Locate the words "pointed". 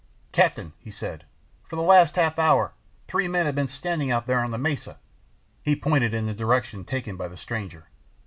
5.75-6.11